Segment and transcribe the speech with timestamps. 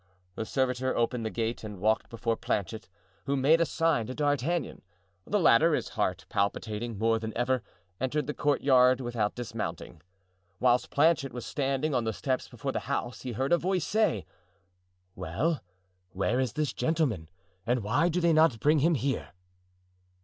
[0.33, 2.89] The servitor opened the gate and walked before Planchet,
[3.27, 4.81] who made a sign to D'Artagnan.
[5.27, 7.61] The latter, his heart palpitating more than ever,
[7.99, 10.01] entered the courtyard without dismounting.
[10.59, 14.25] Whilst Planchet was standing on the steps before the house he heard a voice say:
[15.13, 15.61] "Well,
[16.13, 17.29] where is this gentleman
[17.67, 19.33] and why do they not bring him here?"